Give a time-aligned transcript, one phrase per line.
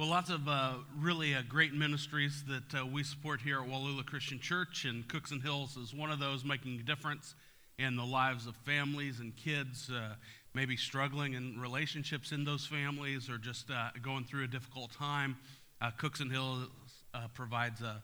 [0.00, 4.06] Well, lots of uh, really uh, great ministries that uh, we support here at Wallula
[4.06, 7.34] Christian Church, and Cookson Hills is one of those making a difference
[7.78, 10.14] in the lives of families and kids, uh,
[10.54, 15.36] maybe struggling in relationships in those families or just uh, going through a difficult time.
[15.82, 16.68] Uh, and Hills
[17.34, 18.02] provides a,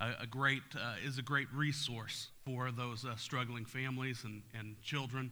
[0.00, 0.60] a, a great,
[1.02, 5.30] is a great resource for those struggling families and, and children.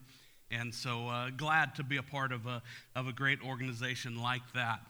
[0.50, 2.62] And so glad to be a part of a,
[2.94, 4.80] of a great organization like that.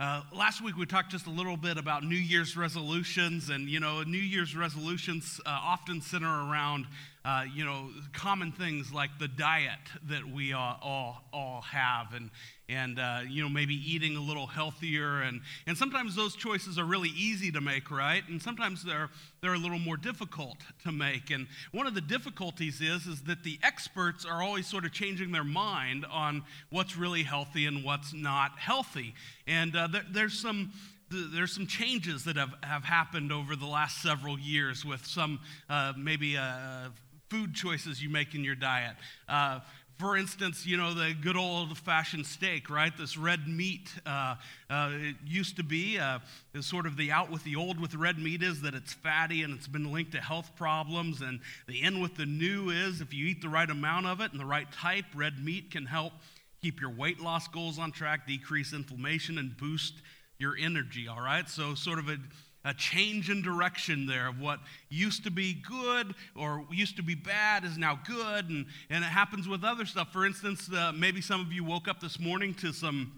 [0.00, 3.80] Uh, last week we talked just a little bit about New Year's resolutions, and you
[3.80, 6.86] know, New Year's resolutions uh, often center around
[7.24, 12.30] uh, you know common things like the diet that we all all have, and
[12.68, 16.84] and uh, you know maybe eating a little healthier, and and sometimes those choices are
[16.84, 18.22] really easy to make, right?
[18.28, 19.10] And sometimes they're
[19.42, 21.30] they're a little more difficult to make.
[21.30, 25.30] And one of the difficulties is is that the experts are always sort of changing
[25.30, 29.14] their mind on what's really healthy and what's not healthy,
[29.46, 30.72] and uh, there, there's some
[31.10, 35.92] there's some changes that have, have happened over the last several years with some uh,
[35.96, 36.88] maybe uh,
[37.30, 38.96] food choices you make in your diet.
[39.28, 39.60] Uh,
[40.00, 42.96] for instance, you know, the good old fashioned steak, right?
[42.96, 43.94] This red meat.
[44.06, 44.34] Uh,
[44.70, 46.20] uh, it used to be uh,
[46.60, 49.54] sort of the out with the old with red meat is that it's fatty and
[49.54, 51.20] it's been linked to health problems.
[51.20, 54.32] And the in with the new is if you eat the right amount of it
[54.32, 56.14] and the right type, red meat can help
[56.62, 59.94] keep your weight loss goals on track, decrease inflammation, and boost
[60.38, 61.48] your energy, all right?
[61.48, 62.16] So, sort of a
[62.64, 67.14] a change in direction there of what used to be good or used to be
[67.14, 68.50] bad is now good.
[68.50, 70.12] And, and it happens with other stuff.
[70.12, 73.12] For instance, uh, maybe some of you woke up this morning to some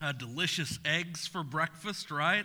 [0.00, 2.44] uh, delicious eggs for breakfast, right?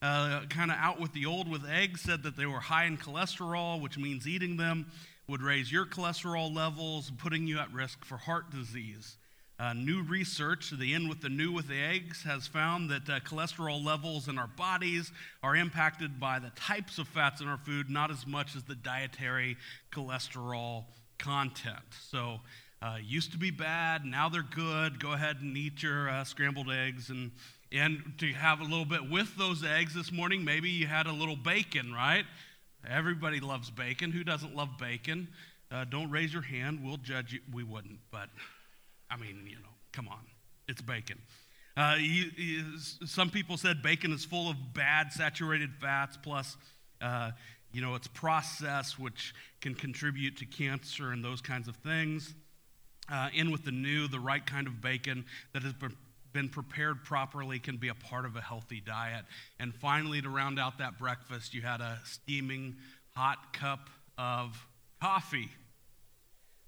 [0.00, 2.96] Uh, kind of out with the old with eggs, said that they were high in
[2.96, 4.86] cholesterol, which means eating them
[5.28, 9.16] would raise your cholesterol levels, putting you at risk for heart disease.
[9.60, 13.20] Uh, new research, the end with the new with the eggs, has found that uh,
[13.20, 17.90] cholesterol levels in our bodies are impacted by the types of fats in our food,
[17.90, 19.58] not as much as the dietary
[19.92, 20.84] cholesterol
[21.18, 21.76] content.
[22.08, 22.40] So,
[22.80, 24.98] uh, used to be bad, now they're good.
[24.98, 27.10] Go ahead and eat your uh, scrambled eggs.
[27.10, 27.30] And,
[27.70, 31.12] and to have a little bit with those eggs this morning, maybe you had a
[31.12, 32.24] little bacon, right?
[32.88, 34.10] Everybody loves bacon.
[34.10, 35.28] Who doesn't love bacon?
[35.70, 36.80] Uh, don't raise your hand.
[36.82, 37.40] We'll judge you.
[37.52, 38.30] We wouldn't, but.
[39.10, 40.20] I mean, you know, come on,
[40.68, 41.18] it's bacon.
[41.76, 41.96] Uh,
[43.06, 46.56] some people said bacon is full of bad saturated fats, plus,
[47.00, 47.30] uh,
[47.72, 52.34] you know, it's processed, which can contribute to cancer and those kinds of things.
[53.10, 55.72] Uh, in with the new, the right kind of bacon that has
[56.32, 59.24] been prepared properly can be a part of a healthy diet.
[59.58, 62.76] And finally, to round out that breakfast, you had a steaming
[63.16, 64.64] hot cup of
[65.00, 65.48] coffee.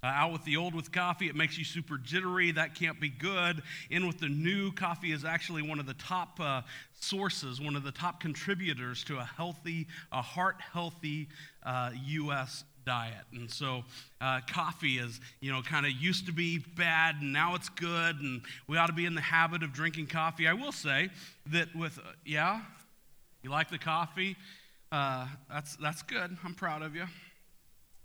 [0.04, 2.50] Uh, out with the old with coffee, it makes you super jittery.
[2.50, 3.62] That can't be good.
[3.88, 6.62] In with the new, coffee is actually one of the top uh,
[6.98, 11.28] sources, one of the top contributors to a healthy, a heart healthy
[11.62, 12.64] uh, U.S.
[12.84, 13.22] diet.
[13.32, 13.84] And so,
[14.20, 18.16] uh, coffee is, you know, kind of used to be bad and now it's good,
[18.16, 20.48] and we ought to be in the habit of drinking coffee.
[20.48, 21.10] I will say
[21.52, 22.62] that with, uh, yeah,
[23.44, 24.34] you like the coffee?
[24.90, 26.36] Uh, that's, that's good.
[26.44, 27.04] I'm proud of you.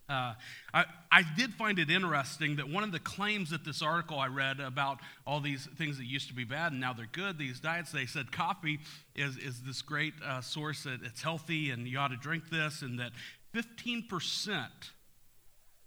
[0.09, 0.33] Uh,
[0.73, 4.27] I, I did find it interesting that one of the claims that this article I
[4.27, 7.59] read about all these things that used to be bad and now they're good, these
[7.59, 8.79] diets, they said coffee
[9.15, 12.81] is, is this great uh, source that it's healthy and you ought to drink this,
[12.81, 13.11] and that
[13.53, 14.67] 15%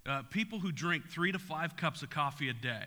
[0.06, 2.86] uh, people who drink three to five cups of coffee a day,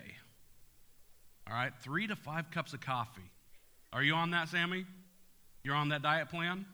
[1.48, 3.30] all right, three to five cups of coffee.
[3.92, 4.86] Are you on that, Sammy?
[5.64, 6.64] You're on that diet plan?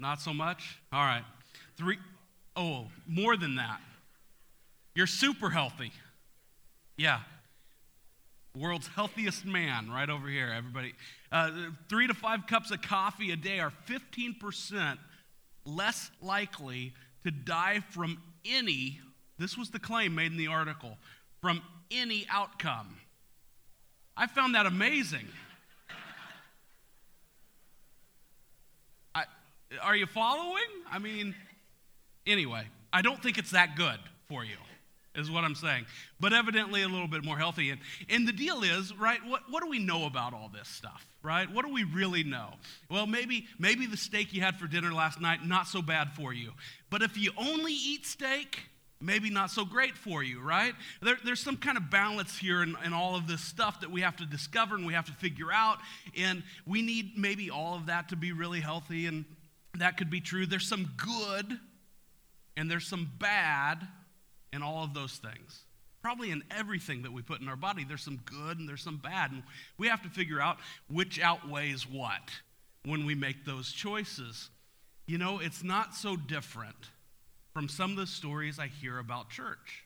[0.00, 0.78] Not so much?
[0.92, 1.24] All right.
[1.76, 1.98] Three,
[2.56, 3.80] Oh, more than that.
[4.94, 5.92] You're super healthy.
[6.96, 7.20] Yeah.
[8.56, 10.94] World's healthiest man, right over here, everybody.
[11.32, 11.50] Uh,
[11.88, 14.98] three to five cups of coffee a day are 15%
[15.64, 16.92] less likely
[17.24, 19.00] to die from any,
[19.38, 20.98] this was the claim made in the article,
[21.40, 22.96] from any outcome.
[24.16, 25.26] I found that amazing.
[29.14, 29.24] I,
[29.82, 30.62] are you following?
[30.90, 31.34] I mean,
[32.26, 33.98] Anyway, I don't think it's that good
[34.28, 34.56] for you,
[35.14, 35.84] is what I'm saying.
[36.20, 37.70] But evidently a little bit more healthy.
[37.70, 41.04] And, and the deal is, right, what, what do we know about all this stuff,
[41.22, 41.50] right?
[41.50, 42.54] What do we really know?
[42.90, 46.32] Well, maybe, maybe the steak you had for dinner last night, not so bad for
[46.32, 46.52] you.
[46.90, 48.60] But if you only eat steak,
[49.00, 50.74] maybe not so great for you, right?
[51.02, 54.00] There, there's some kind of balance here in, in, all of this stuff that we
[54.00, 55.78] have to discover and we have to figure out.
[56.16, 59.24] And we need maybe all of that to be really healthy, and
[59.78, 60.46] that could be true.
[60.46, 61.58] There's some good
[62.56, 63.86] and there's some bad
[64.52, 65.64] in all of those things.
[66.02, 68.98] Probably in everything that we put in our body, there's some good and there's some
[68.98, 69.32] bad.
[69.32, 69.42] And
[69.78, 70.58] we have to figure out
[70.88, 72.30] which outweighs what.
[72.84, 74.50] when we make those choices.
[75.06, 76.90] You know, it's not so different
[77.52, 79.84] from some of the stories I hear about church.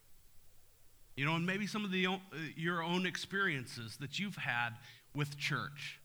[1.16, 2.18] You know, and maybe some of the, uh,
[2.56, 4.70] your own experiences that you've had
[5.14, 5.98] with church.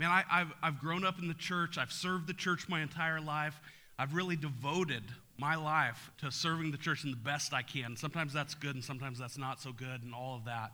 [0.00, 1.78] Man, I, have I've grown up in the church.
[1.78, 3.58] I've served the church my entire life.
[3.96, 5.04] I've really devoted
[5.38, 7.96] my life to serving the church in the best I can.
[7.96, 10.72] Sometimes that's good and sometimes that's not so good and all of that.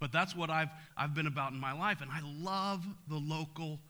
[0.00, 2.00] But that's what I've, I've been about in my life.
[2.00, 3.80] And I love the local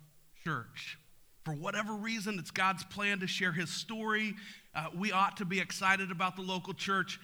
[0.45, 0.99] church.
[1.45, 4.35] For whatever reason, it's God's plan to share his story.
[4.75, 7.19] Uh, we ought to be excited about the local church.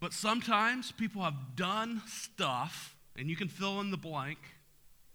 [0.00, 4.38] But sometimes people have done stuff, and you can fill in the blank,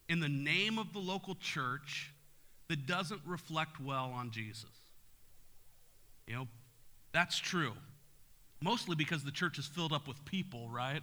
[0.09, 2.13] in the name of the local church
[2.67, 4.69] that doesn't reflect well on Jesus.
[6.27, 6.47] You know,
[7.11, 7.73] that's true.
[8.61, 11.01] Mostly because the church is filled up with people, right?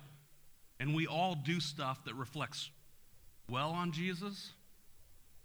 [0.81, 2.71] And we all do stuff that reflects
[3.51, 4.53] well on Jesus,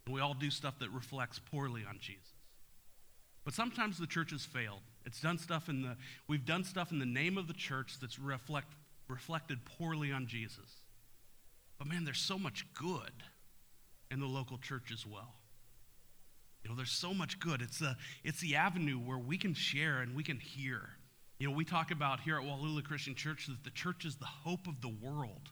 [0.06, 2.22] and we all do stuff that reflects poorly on Jesus.
[3.44, 4.82] But sometimes the church has failed.
[5.06, 5.98] It's done stuff in the
[6.28, 8.74] we've done stuff in the name of the church that's reflect,
[9.08, 10.84] reflected poorly on Jesus.
[11.78, 13.12] But man, there's so much good
[14.12, 15.34] in the local church as well.
[16.64, 17.62] You know, there's so much good.
[17.62, 20.90] It's the, it's the avenue where we can share and we can hear.
[21.40, 24.26] You know, we talk about here at Wallula Christian Church that the church is the
[24.26, 25.50] hope of the world.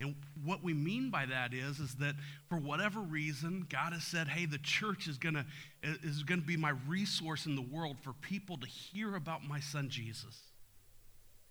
[0.00, 2.16] And what we mean by that is, is that
[2.48, 5.46] for whatever reason, God has said, hey, the church is gonna,
[5.84, 9.88] is gonna be my resource in the world for people to hear about my son
[9.88, 10.40] Jesus.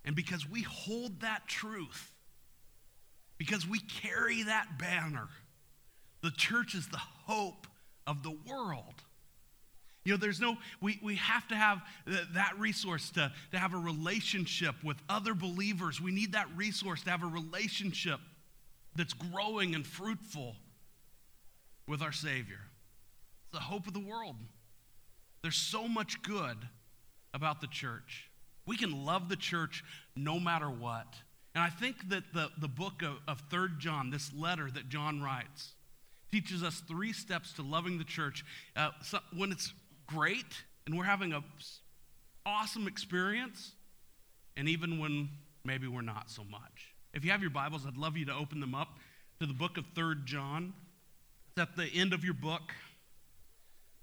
[0.04, 2.12] And because we hold that truth,
[3.38, 5.30] because we carry that banner,
[6.21, 7.68] the church is the hope
[8.11, 9.01] of the world.
[10.03, 11.81] You know, there's no, we, we have to have
[12.33, 16.01] that resource to, to have a relationship with other believers.
[16.01, 18.19] We need that resource to have a relationship
[18.95, 20.55] that's growing and fruitful
[21.87, 22.59] with our Savior.
[23.43, 24.35] It's the hope of the world.
[25.41, 26.57] There's so much good
[27.33, 28.29] about the church.
[28.65, 29.83] We can love the church
[30.15, 31.07] no matter what.
[31.55, 35.21] And I think that the, the book of, of 3rd John, this letter that John
[35.21, 35.73] writes,
[36.31, 38.45] teaches us three steps to loving the church.
[38.75, 39.74] Uh, so when it's
[40.07, 41.44] great and we're having an
[42.45, 43.74] awesome experience,
[44.57, 45.30] and even when
[45.63, 46.95] maybe we're not so much.
[47.13, 48.98] If you have your Bibles, I'd love you to open them up
[49.39, 50.74] to the book of Third John.
[51.50, 52.74] It's at the end of your book,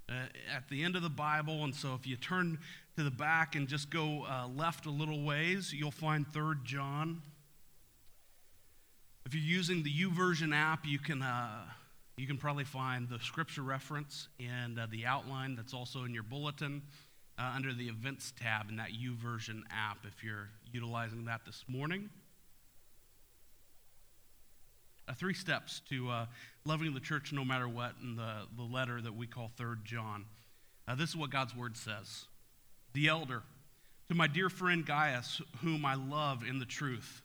[0.09, 1.65] uh, at the end of the Bible.
[1.65, 2.59] And so if you turn
[2.97, 7.23] to the back and just go uh, left a little ways, you'll find Third John.
[9.25, 11.65] If you're using the YouVersion app, you can, uh,
[12.19, 16.23] you can probably find the scripture reference and uh, the outline that's also in your
[16.23, 16.83] bulletin
[17.39, 22.11] uh, under the events tab in that YouVersion app if you're utilizing that this morning
[25.09, 26.27] uh, three steps to uh,
[26.65, 30.27] loving the church no matter what in the, the letter that we call Third John.
[30.87, 32.27] Uh, this is what God's word says.
[32.93, 33.43] The elder,
[34.09, 37.23] to my dear friend Gaius, whom I love in the truth.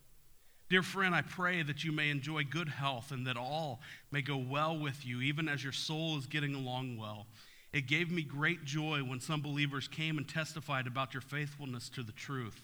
[0.74, 3.80] Dear friend, I pray that you may enjoy good health and that all
[4.10, 7.28] may go well with you, even as your soul is getting along well.
[7.72, 12.02] It gave me great joy when some believers came and testified about your faithfulness to
[12.02, 12.60] the truth,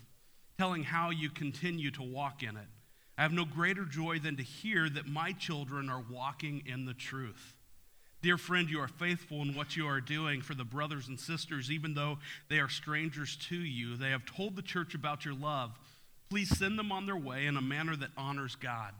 [0.57, 2.65] telling how you continue to walk in it.
[3.15, 6.95] I have no greater joy than to hear that my children are walking in the
[6.95, 7.53] truth.
[8.23, 11.69] Dear friend, you are faithful in what you are doing for the brothers and sisters,
[11.69, 12.17] even though
[12.49, 13.97] they are strangers to you.
[13.97, 15.77] They have told the church about your love.
[16.29, 18.93] Please send them on their way in a manner that honors God.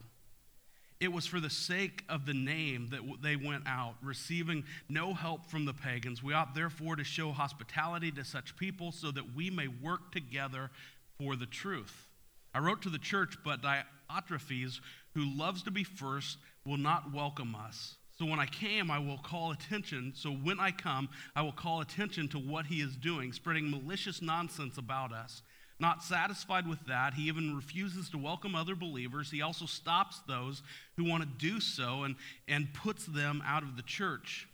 [1.00, 5.46] It was for the sake of the name that they went out, receiving no help
[5.46, 6.22] from the pagans.
[6.22, 10.72] We ought therefore to show hospitality to such people so that we may work together
[11.18, 12.08] for the truth.
[12.54, 14.82] I wrote to the church, but Diotrephes,
[15.14, 17.96] who loves to be first, will not welcome us.
[18.18, 20.12] So when I came, I will call attention.
[20.16, 24.22] So when I come, I will call attention to what he is doing, spreading malicious
[24.22, 25.44] nonsense about us.
[25.80, 29.32] Not satisfied with that, he even refuses to welcome other believers.
[29.32, 30.62] He also stops those
[30.98, 32.16] who want to do so and,
[32.50, 34.48] and puts them out of the church.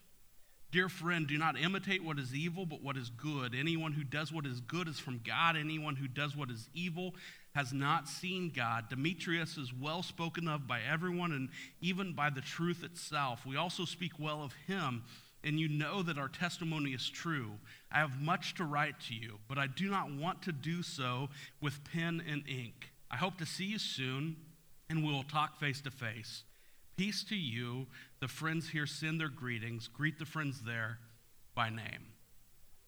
[0.71, 3.55] Dear friend, do not imitate what is evil, but what is good.
[3.55, 5.55] Anyone who does what is good is from God.
[5.55, 7.15] Anyone who does what is evil
[7.55, 8.89] has not seen God.
[8.89, 13.45] Demetrius is well spoken of by everyone and even by the truth itself.
[13.45, 15.03] We also speak well of him,
[15.45, 17.51] and you know that our testimony is true.
[17.91, 21.29] I have much to write to you, but I do not want to do so
[21.61, 22.91] with pen and ink.
[23.11, 24.35] I hope to see you soon,
[24.89, 26.43] and we will talk face to face.
[26.97, 27.85] Peace to you.
[28.21, 29.87] The friends here send their greetings.
[29.87, 30.97] Greet the friends there
[31.53, 32.07] by name.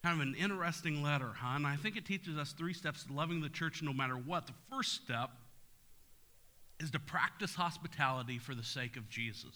[0.03, 1.57] Kind of an interesting letter, huh?
[1.57, 4.47] And I think it teaches us three steps to loving the church no matter what.
[4.47, 5.29] The first step
[6.79, 9.55] is to practice hospitality for the sake of Jesus.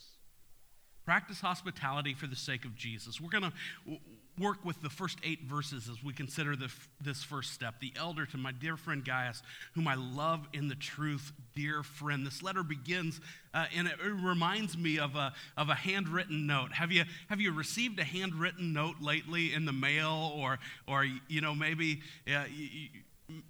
[1.11, 3.19] Practice hospitality for the sake of Jesus.
[3.19, 3.97] We're going to
[4.39, 7.81] work with the first eight verses as we consider the, this first step.
[7.81, 12.25] The elder to my dear friend Gaius, whom I love in the truth, dear friend.
[12.25, 13.19] This letter begins,
[13.53, 16.71] uh, and it, reminds me of a, of a handwritten note.
[16.71, 21.41] Have you, have you received a handwritten note lately in the mail, or, or you
[21.41, 21.99] know, maybe
[22.33, 22.87] uh, you,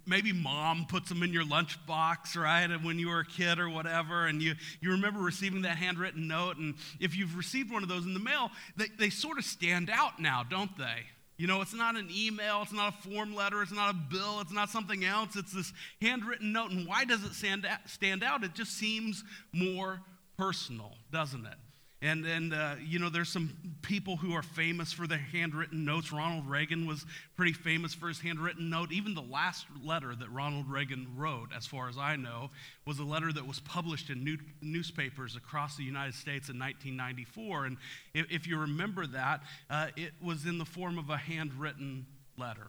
[0.06, 2.70] maybe mom puts them in your lunchbox, right?
[2.70, 6.28] And when you were a kid or whatever, and you, you remember receiving that handwritten
[6.28, 6.56] note.
[6.56, 9.90] And if you've received one of those in the mail, they, they sort of stand
[9.90, 11.04] out now, don't they?
[11.36, 14.40] You know, it's not an email, it's not a form letter, it's not a bill,
[14.40, 15.34] it's not something else.
[15.34, 16.70] It's this handwritten note.
[16.70, 17.78] And why does it stand out?
[17.86, 18.44] Stand out?
[18.44, 20.00] It just seems more
[20.36, 21.54] personal, doesn't it?
[22.02, 26.12] And, and uh, you know, there's some people who are famous for their handwritten notes.
[26.12, 27.06] Ronald Reagan was
[27.36, 28.90] pretty famous for his handwritten note.
[28.90, 32.50] Even the last letter that Ronald Reagan wrote, as far as I know,
[32.84, 37.66] was a letter that was published in new, newspapers across the United States in 1994.
[37.66, 37.76] And
[38.14, 42.04] if, if you remember that, uh, it was in the form of a handwritten
[42.36, 42.66] letter.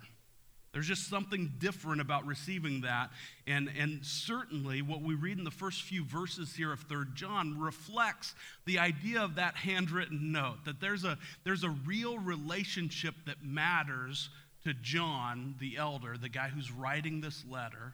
[0.74, 3.12] There's just something different about receiving that.
[3.46, 7.60] And, and certainly, what we read in the first few verses here of 3 John
[7.60, 8.34] reflects
[8.66, 14.30] the idea of that handwritten note that there's a, there's a real relationship that matters
[14.64, 17.94] to John, the elder, the guy who's writing this letter,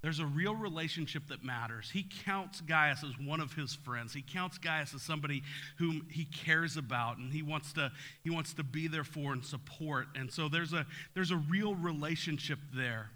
[0.00, 1.90] there's a real relationship that matters.
[1.90, 4.14] He counts Gaius as one of his friends.
[4.14, 5.42] He counts Gaius as somebody
[5.78, 7.90] whom he cares about and he wants to,
[8.22, 10.06] he wants to be there for and support.
[10.14, 13.10] And so there's a, there's a real relationship there.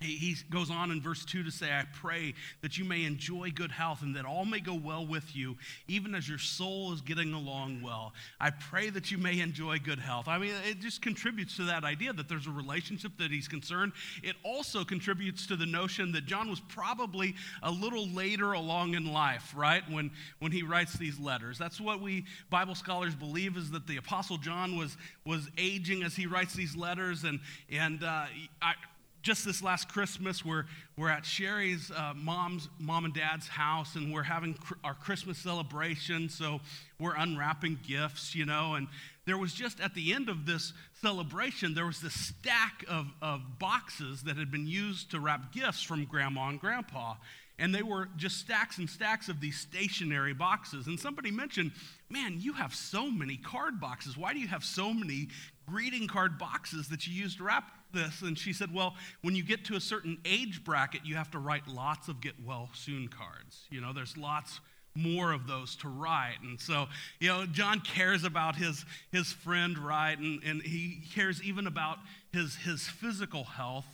[0.00, 3.72] He, goes on in verse 2 to say, I pray that you may enjoy good
[3.72, 5.56] health and that all may go well with you,
[5.88, 8.12] even as your soul is getting along well.
[8.38, 10.28] I pray that you may enjoy good health.
[10.28, 13.90] I mean, it just contributes to that idea that there's a relationship that he's concerned.
[14.22, 19.12] It also contributes to the notion that John was probably a little later along in
[19.12, 21.58] life, right, when, when he writes these letters.
[21.58, 26.14] That's what we Bible scholars believe is that the Apostle John was, was aging as
[26.14, 27.24] he writes these letters.
[27.24, 28.26] And, and uh,
[28.62, 28.74] I,
[29.22, 30.64] just this last Christmas, we're,
[30.96, 35.38] we're at Sherry's uh, mom's, mom and dad's house, and we're having cr- our Christmas
[35.38, 36.28] celebration.
[36.28, 36.60] So
[37.00, 38.74] we're unwrapping gifts, you know.
[38.74, 38.88] And
[39.26, 43.58] there was just at the end of this celebration, there was this stack of, of
[43.58, 47.14] boxes that had been used to wrap gifts from grandma and grandpa.
[47.60, 50.86] And they were just stacks and stacks of these stationery boxes.
[50.86, 51.72] And somebody mentioned,
[52.08, 54.16] man, you have so many card boxes.
[54.16, 55.26] Why do you have so many
[55.66, 59.42] greeting card boxes that you use to wrap this, and she said, Well, when you
[59.42, 63.08] get to a certain age bracket, you have to write lots of get well soon
[63.08, 63.66] cards.
[63.70, 64.60] You know, there's lots
[64.94, 66.38] more of those to write.
[66.42, 66.86] And so,
[67.20, 70.18] you know, John cares about his, his friend, right?
[70.18, 71.98] And, and he cares even about
[72.32, 73.86] his, his physical health.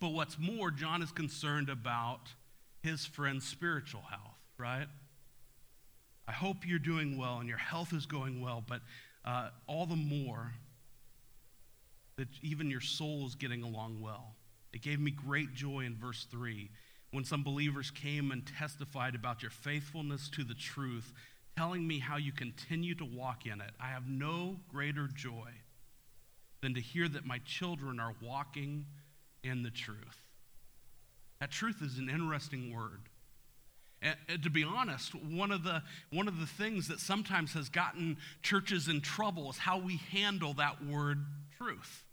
[0.00, 2.20] But what's more, John is concerned about
[2.82, 4.86] his friend's spiritual health, right?
[6.26, 8.80] I hope you're doing well and your health is going well, but
[9.24, 10.52] uh, all the more
[12.16, 14.34] that even your soul is getting along well.
[14.72, 16.70] It gave me great joy in verse 3
[17.10, 21.12] when some believers came and testified about your faithfulness to the truth,
[21.56, 23.70] telling me how you continue to walk in it.
[23.78, 25.50] I have no greater joy
[26.62, 28.86] than to hear that my children are walking
[29.44, 30.22] in the truth.
[31.40, 33.00] That truth is an interesting word.
[34.00, 38.16] And to be honest, one of, the, one of the things that sometimes has gotten
[38.42, 41.18] churches in trouble is how we handle that word
[41.62, 42.04] truth.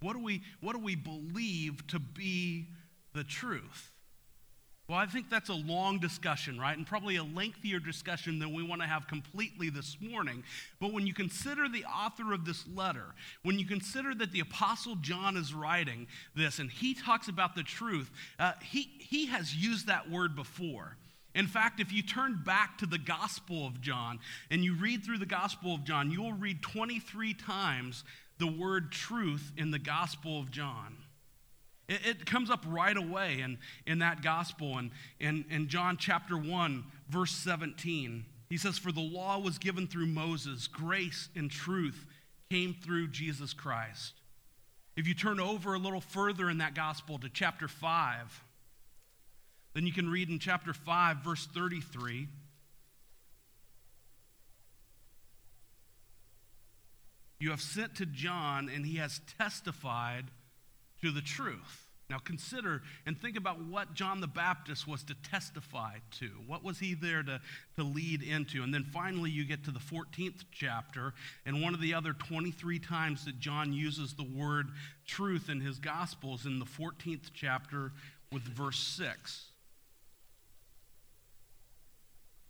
[0.00, 2.66] What do we, what do we believe to be
[3.14, 3.90] the truth?
[4.86, 6.76] Well, I think that's a long discussion, right?
[6.76, 10.44] And probably a lengthier discussion than we want to have completely this morning.
[10.78, 13.14] But when you consider the author of this letter,
[13.44, 17.62] when you consider that the Apostle John is writing this and he talks about the
[17.62, 20.98] truth, uh, he, he has used that word before.
[21.34, 25.18] In fact, if you turn back to the Gospel of John and you read through
[25.18, 28.04] the Gospel of John, you'll read 23 times
[28.38, 30.96] the word truth in the Gospel of John.
[31.88, 34.78] It, it comes up right away in, in that Gospel.
[34.78, 39.86] And in, in John chapter 1, verse 17, he says, For the law was given
[39.86, 42.06] through Moses, grace and truth
[42.50, 44.14] came through Jesus Christ.
[44.96, 48.43] If you turn over a little further in that Gospel to chapter 5,
[49.74, 52.28] then you can read in chapter 5, verse 33.
[57.44, 60.24] you have sent to John, and he has testified
[61.02, 61.88] to the truth.
[62.08, 66.30] Now consider and think about what John the Baptist was to testify to.
[66.46, 67.40] What was he there to,
[67.76, 68.62] to lead into?
[68.62, 71.12] And then finally, you get to the 14th chapter,
[71.44, 74.68] and one of the other 23 times that John uses the word
[75.06, 77.92] truth in his Gospels in the 14th chapter
[78.32, 79.53] with verse 6.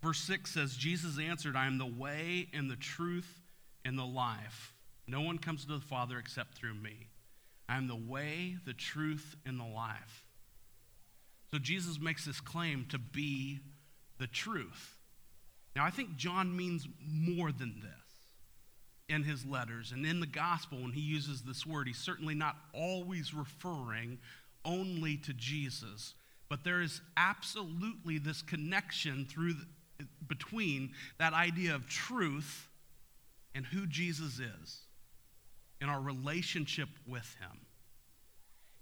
[0.04, 3.40] Verse 6 says, Jesus answered, I am the way and the truth
[3.86, 4.74] and the life.
[5.06, 7.08] No one comes to the Father except through me.
[7.70, 10.26] I am the way, the truth, and the life.
[11.50, 13.60] So Jesus makes this claim to be
[14.18, 14.98] the truth.
[15.74, 17.94] Now, I think John means more than this
[19.08, 19.90] in his letters.
[19.90, 24.18] And in the gospel, when he uses this word, he's certainly not always referring
[24.66, 26.12] only to Jesus.
[26.50, 29.64] But there is absolutely this connection through the,
[30.26, 32.68] between that idea of truth
[33.54, 34.80] and who Jesus is
[35.80, 37.60] and our relationship with him.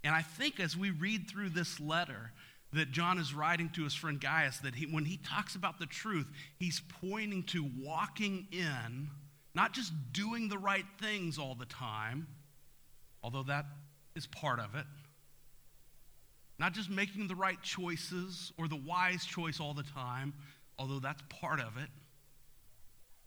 [0.03, 2.31] And I think as we read through this letter
[2.73, 5.85] that John is writing to his friend Gaius, that he, when he talks about the
[5.85, 6.27] truth,
[6.57, 9.09] he's pointing to walking in
[9.55, 12.27] not just doing the right things all the time,
[13.21, 13.65] although that
[14.15, 14.85] is part of it.
[16.59, 20.33] Not just making the right choices or the wise choice all the time,
[20.83, 21.87] although that's part of it.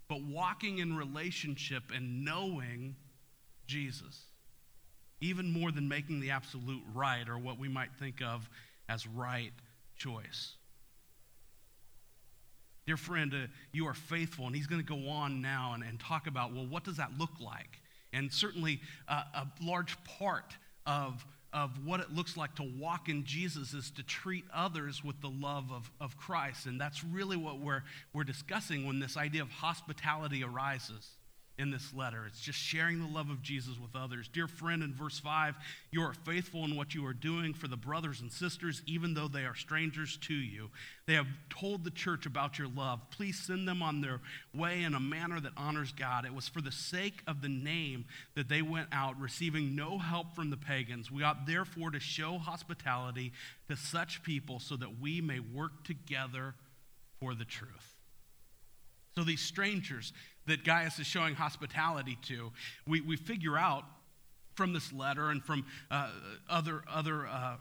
[0.09, 2.97] But walking in relationship and knowing
[3.67, 4.25] Jesus,
[5.23, 8.51] even more than making the absolute right or what we might think of
[8.91, 9.53] as right
[9.97, 10.57] choice.
[12.87, 14.47] Dear friend, uh, you are faithful.
[14.47, 17.13] And he's going to go on now and, and talk about, well, what does that
[17.19, 17.81] look like?
[18.13, 20.55] And certainly uh, a large part
[20.87, 21.25] of,
[21.57, 25.31] of what it looks like to walk in Jesus is to treat others with the
[25.31, 26.67] love of, of Christ.
[26.67, 27.83] And that's really what we're,
[28.13, 31.16] we're discussing when this idea of hospitality arises
[31.59, 32.25] in this letter.
[32.27, 34.29] It's just sharing the love of Jesus with others.
[34.29, 35.55] Dear friend, in verse 5,
[35.91, 39.29] you are faithful in what you are doing for the brothers and sisters, even though
[39.29, 40.69] they are strangers to you.
[41.07, 43.01] They have told the church about your love.
[43.11, 44.21] Please send them on their
[44.55, 46.27] way in a manner that honors God.
[46.27, 50.35] It was for the sake of the name that they went out, receiving no help
[50.35, 51.11] from the pagans.
[51.11, 53.33] We ought therefore to show hospitality
[53.71, 56.55] to such people so that we may work together
[57.19, 57.95] for the truth.
[59.17, 60.13] So these strangers,
[60.47, 62.53] that Gaius is showing hospitality to,
[62.87, 63.85] we, we figure out
[64.55, 66.11] from this letter and from uh,
[66.49, 67.57] other, other uh,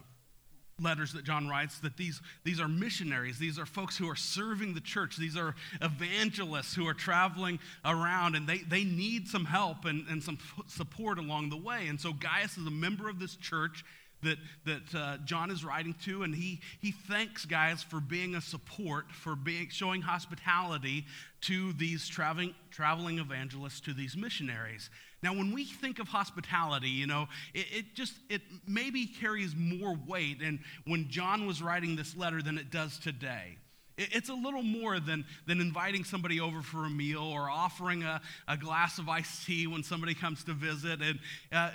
[0.81, 3.39] letters that John writes that these, these are missionaries.
[3.39, 5.17] These are folks who are serving the church.
[5.17, 10.21] These are evangelists who are traveling around and they, they need some help and, and
[10.21, 11.87] some support along the way.
[11.87, 13.85] And so Gaius is a member of this church
[14.25, 18.41] that, that uh, John is writing to, and he, he thanks Gaius for being a
[18.41, 21.05] support, for being, showing hospitality
[21.41, 24.89] to these traveling, traveling evangelists, to these missionaries.
[25.23, 29.97] Now, when we think of hospitality, you know, it, it just, it maybe carries more
[30.05, 33.57] weight and when John was writing this letter than it does today.
[33.97, 38.21] It's a little more than, than inviting somebody over for a meal or offering a,
[38.47, 41.01] a glass of iced tea when somebody comes to visit.
[41.01, 41.19] And
[41.51, 41.71] uh,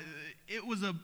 [0.47, 0.95] it was a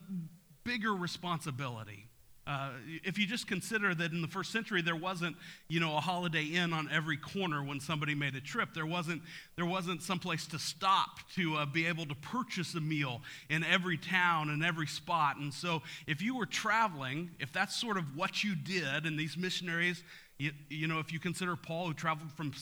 [0.67, 2.09] bigger responsibility.
[2.47, 2.71] Uh,
[3.03, 5.35] if you just consider that in the first century there wasn't
[5.69, 9.21] you know a holiday inn on every corner when somebody made a trip there wasn't
[9.57, 13.65] there wasn't some place to stop to uh, be able to purchase a meal in
[13.65, 18.05] every town and every spot and so if you were traveling if that's sort of
[18.15, 20.05] what you did and these missionaries
[20.39, 22.53] you, you know if you consider paul who traveled from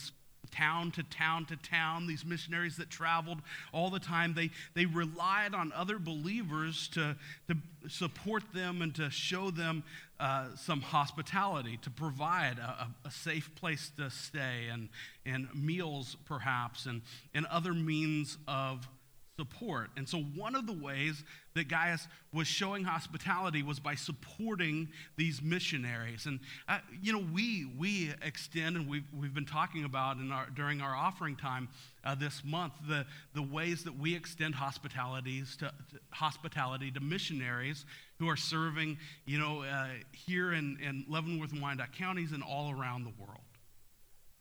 [0.55, 3.41] town to town to town, these missionaries that traveled
[3.73, 7.17] all the time, they, they relied on other believers to,
[7.49, 7.57] to
[7.89, 9.83] support them and to show them
[10.21, 14.89] uh, some hospitality, to provide a, a, safe place to stay and,
[15.27, 17.03] and meals, perhaps, and,
[17.35, 18.89] and other means of
[19.37, 19.91] support.
[19.97, 25.41] And so, one of the ways that Gaius was showing hospitality was by supporting these
[25.41, 26.27] missionaries.
[26.27, 30.49] And, uh, you know, we, we extend, and we've, we've been talking about in our,
[30.57, 31.69] during our offering time
[32.05, 37.87] uh, this month, the, the ways that we extend hospitalities to, to hospitality to missionaries
[38.19, 42.73] who are serving, you know, uh, here in, in Leavenworth and Wyandotte counties and all
[42.73, 43.39] around the world.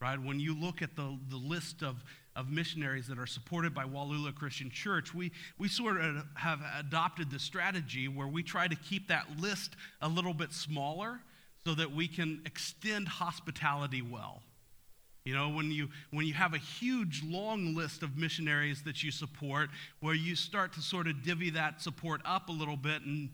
[0.00, 0.20] Right?
[0.20, 2.04] When you look at the, the list of
[2.36, 7.30] of missionaries that are supported by Wallula Christian Church, we, we sort of have adopted
[7.30, 11.20] the strategy where we try to keep that list a little bit smaller
[11.64, 14.42] so that we can extend hospitality well.
[15.24, 19.10] You know, when you, when you have a huge, long list of missionaries that you
[19.10, 19.70] support,
[20.00, 23.30] where you start to sort of divvy that support up a little bit and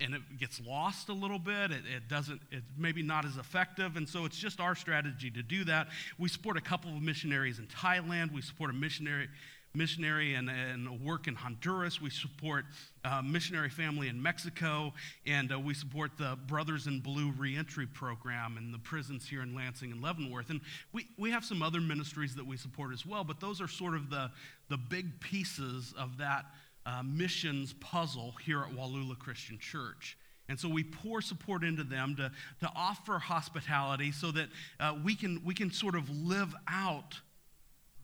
[0.00, 1.70] and it gets lost a little bit.
[1.70, 3.96] It, it, doesn't, it's maybe not as effective.
[3.96, 5.88] And so it's just our strategy to do that.
[6.18, 8.32] We support a couple of missionaries in Thailand.
[8.32, 9.28] We support a missionary,
[9.74, 12.00] missionary and, and work in Honduras.
[12.00, 12.66] We support
[13.04, 14.92] a missionary family in Mexico.
[15.26, 19.54] And uh, we support the Brothers in Blue reentry program in the prisons here in
[19.54, 20.50] Lansing and Leavenworth.
[20.50, 20.60] And
[20.92, 23.94] we, we have some other ministries that we support as well, but those are sort
[23.94, 24.30] of the,
[24.68, 26.44] the big pieces of that
[26.86, 30.16] uh, missions puzzle here at Wallula Christian Church.
[30.48, 35.16] And so we pour support into them to, to offer hospitality so that uh, we,
[35.16, 37.20] can, we can sort of live out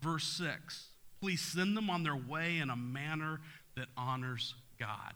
[0.01, 0.89] verse 6.
[1.21, 3.41] Please send them on their way in a manner
[3.77, 5.15] that honors God.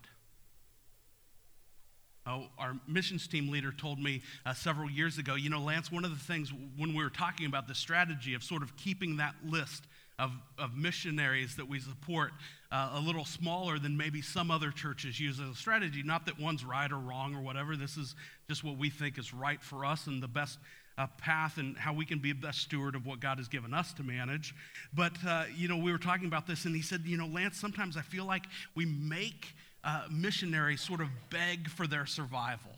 [2.29, 6.05] Oh, our missions team leader told me uh, several years ago, you know, Lance, one
[6.05, 9.35] of the things when we were talking about the strategy of sort of keeping that
[9.45, 9.85] list
[10.19, 12.33] of, of missionaries that we support
[12.73, 16.03] uh, a little smaller than maybe some other churches use as a strategy.
[16.03, 17.77] Not that one's right or wrong or whatever.
[17.77, 18.15] This is
[18.49, 20.59] just what we think is right for us and the best
[20.99, 23.75] uh, path and how we can be a best steward of what God has given
[23.75, 24.55] us to manage.
[24.95, 27.59] But, uh, you know, we were talking about this, and he said, you know, Lance,
[27.59, 32.73] sometimes I feel like we make uh, missionaries sort of beg for their survival.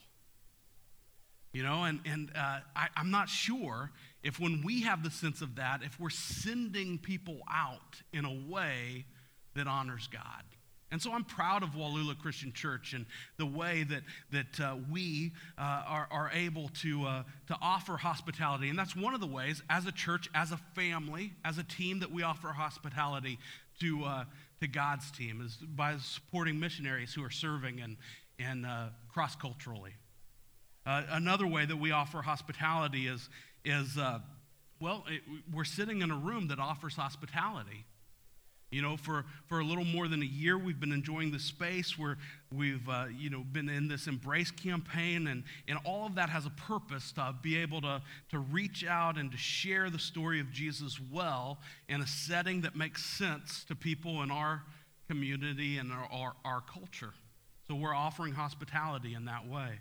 [1.53, 3.91] You know, and, and uh, I, I'm not sure
[4.23, 8.51] if when we have the sense of that, if we're sending people out in a
[8.51, 9.07] way
[9.55, 10.43] that honors God.
[10.91, 13.05] And so I'm proud of Wallula Christian Church and
[13.37, 18.71] the way that, that uh, we uh, are, are able to, uh, to offer hospitality.
[18.71, 22.01] And that's one of the ways, as a church, as a family, as a team,
[22.01, 23.39] that we offer hospitality
[23.81, 24.25] to, uh,
[24.61, 27.97] to God's team is by supporting missionaries who are serving and,
[28.39, 29.93] and uh, cross culturally.
[30.89, 33.29] Uh, another way that we offer hospitality is,
[33.63, 34.21] is uh,
[34.81, 35.21] well, it,
[35.53, 37.85] we're sitting in a room that offers hospitality.
[38.71, 41.99] You know, for, for a little more than a year, we've been enjoying the space
[41.99, 42.17] where
[42.55, 46.47] we've, uh, you know, been in this Embrace campaign, and, and all of that has
[46.47, 50.51] a purpose to be able to, to reach out and to share the story of
[50.51, 51.59] Jesus well
[51.91, 54.63] in a setting that makes sense to people in our
[55.07, 57.13] community and our, our, our culture.
[57.67, 59.81] So we're offering hospitality in that way.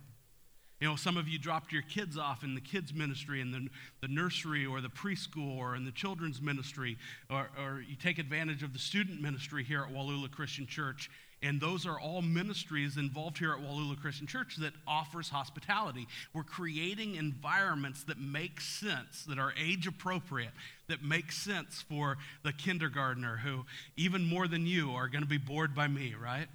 [0.79, 3.67] You know, some of you dropped your kids off in the kids' ministry, in the,
[4.01, 6.97] the nursery, or the preschool, or in the children's ministry,
[7.31, 11.09] or, or you take advantage of the student ministry here at Wallula Christian Church.
[11.43, 16.07] And those are all ministries involved here at Wallula Christian Church that offers hospitality.
[16.33, 20.51] We're creating environments that make sense, that are age appropriate,
[20.89, 25.37] that make sense for the kindergartner who, even more than you, are going to be
[25.37, 26.47] bored by me, right?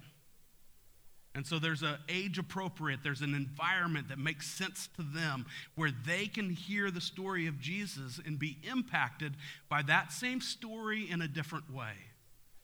[1.35, 5.91] And so there's an age appropriate, there's an environment that makes sense to them where
[6.05, 9.33] they can hear the story of Jesus and be impacted
[9.67, 11.93] by that same story in a different way.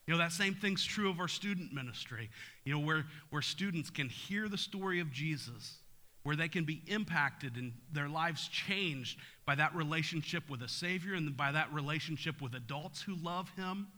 [0.06, 2.30] You know, that same thing's true of our student ministry,
[2.64, 5.78] you know, where, where students can hear the story of Jesus,
[6.22, 11.14] where they can be impacted and their lives changed by that relationship with a Savior
[11.14, 13.88] and by that relationship with adults who love Him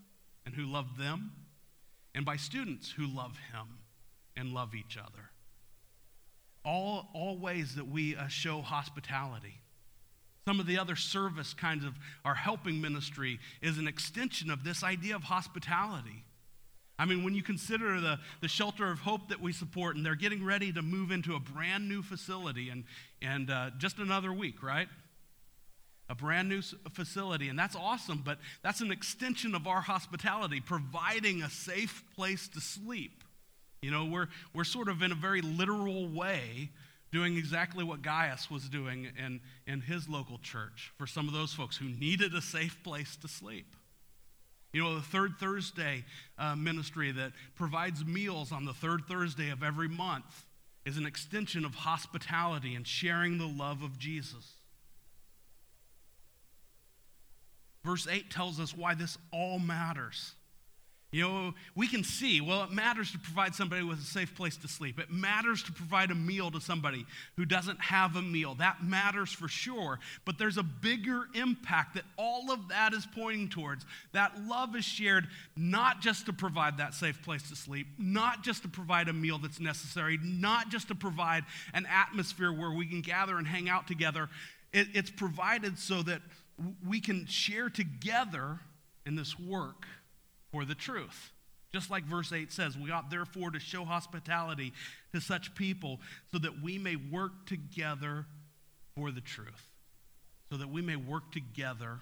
[0.46, 1.32] and who love them,
[2.14, 3.82] and by students who love Him
[4.37, 5.31] and love each other.
[6.64, 9.61] All, all ways that we uh, show hospitality.
[10.47, 14.83] Some of the other service kinds of our helping ministry is an extension of this
[14.83, 16.25] idea of hospitality.
[16.99, 20.14] I mean, when you consider the, the shelter of hope that we support, and they're
[20.14, 22.85] getting ready to move into a brand new facility and,
[23.21, 24.88] and uh, just another week, right?
[26.09, 26.61] A brand new
[26.92, 32.49] facility, and that's awesome, but that's an extension of our hospitality, providing a safe place
[32.49, 33.25] to sleep
[33.83, 36.71] you know, we're, we're sort of in a very literal way
[37.11, 41.53] doing exactly what Gaius was doing in, in his local church for some of those
[41.53, 43.77] folks who needed a safe place to sleep.
[44.73, 46.05] You know, the third Thursday
[46.38, 50.47] uh, ministry that provides meals on the third Thursday of every month
[50.87, 54.55] is an extension of hospitality and sharing the love of Jesus.
[57.85, 60.35] Verse 8 tells us why this all matters.
[61.12, 64.57] You know, we can see, well, it matters to provide somebody with a safe place
[64.57, 64.98] to sleep.
[64.98, 67.05] It matters to provide a meal to somebody
[67.37, 68.55] who doesn't have a meal.
[68.55, 69.98] That matters for sure.
[70.25, 73.85] But there's a bigger impact that all of that is pointing towards.
[74.12, 78.62] That love is shared not just to provide that safe place to sleep, not just
[78.62, 81.44] to provide a meal that's necessary, not just to provide
[81.75, 84.31] an atmosphere where we can gather and hang out together.
[84.72, 86.22] It, it's provided so that
[86.88, 88.61] we can share together
[89.05, 89.85] in this work
[90.53, 91.33] for the truth.
[91.73, 94.75] Just like verse 8 says, we ought therefore to show hospitality
[95.15, 98.27] to such people so that we may work together
[98.95, 99.69] for the truth.
[100.51, 102.01] So that we may work together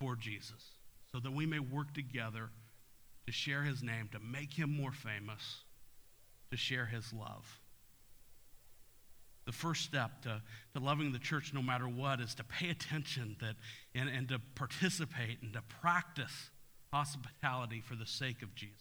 [0.00, 0.72] for Jesus.
[1.12, 2.50] So that we may work together
[3.26, 5.62] to share his name, to make him more famous,
[6.50, 7.60] to share his love.
[9.46, 10.42] The first step to,
[10.74, 13.54] to loving the church no matter what is to pay attention that,
[13.94, 16.50] and, and to participate and to practice
[16.92, 18.76] hospitality for the sake of Jesus.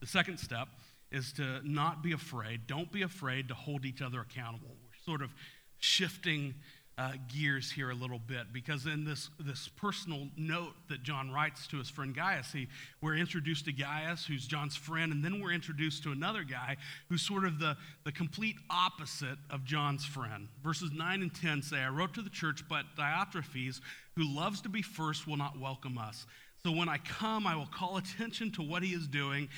[0.00, 0.68] The second step
[1.10, 2.66] is to not be afraid.
[2.66, 4.76] Don't be afraid to hold each other accountable.
[4.82, 5.34] We're sort of
[5.78, 6.54] shifting
[6.98, 11.68] uh, gears here a little bit because in this, this personal note that John writes
[11.68, 12.66] to his friend Gaius, he,
[13.00, 16.76] we're introduced to Gaius, who's John's friend, and then we're introduced to another guy
[17.08, 20.48] who's sort of the, the complete opposite of John's friend.
[20.64, 23.80] Verses 9 and 10 say, I wrote to the church, but Diotrephes,
[24.16, 26.26] who loves to be first, will not welcome us.
[26.64, 29.48] So when I come, I will call attention to what he is doing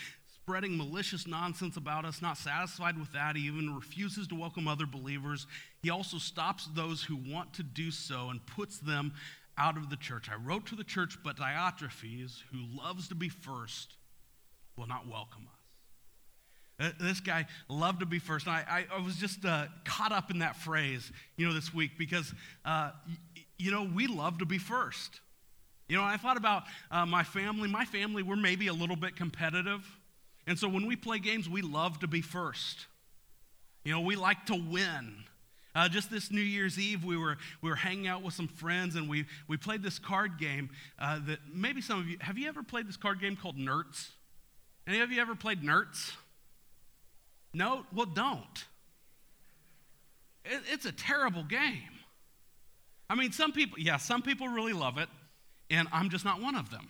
[0.51, 4.85] spreading malicious nonsense about us, not satisfied with that, he even refuses to welcome other
[4.85, 5.47] believers.
[5.81, 9.13] He also stops those who want to do so and puts them
[9.57, 10.29] out of the church.
[10.29, 13.95] I wrote to the church, but Diotrephes, who loves to be first,
[14.77, 15.47] will not welcome
[16.81, 16.89] us.
[16.89, 18.49] Uh, this guy loved to be first.
[18.49, 21.93] And I, I, was just uh, caught up in that phrase, you know, this week
[21.97, 22.35] because,
[22.65, 25.21] uh, y- you know, we love to be first.
[25.89, 27.69] You know, I thought about uh, my family.
[27.69, 29.87] My family, we're maybe a little bit competitive.
[30.51, 32.87] And so when we play games, we love to be first.
[33.85, 35.23] You know, we like to win.
[35.77, 38.97] Uh, just this New Year's Eve, we were, we were hanging out with some friends
[38.97, 42.49] and we, we played this card game uh, that maybe some of you, have you
[42.49, 44.09] ever played this card game called Nertz?
[44.89, 46.15] Any of you ever played Nertz?
[47.55, 47.87] No?
[47.95, 48.65] Well, don't.
[50.45, 51.93] It, it's a terrible game.
[53.09, 55.09] I mean, some people, yeah, some people really love it,
[55.71, 56.89] and I'm just not one of them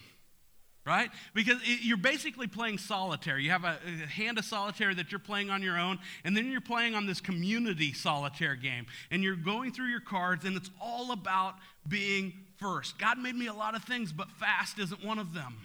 [0.91, 1.09] right?
[1.35, 3.39] Because it, you're basically playing solitaire.
[3.39, 6.51] You have a, a, hand of solitaire that you're playing on your own, and then
[6.51, 8.87] you're playing on this community solitaire game.
[9.13, 11.55] And you're going through your cards, and it's all about
[11.87, 12.99] being first.
[12.99, 15.59] God made me a lot of things, but fast isn't one of them.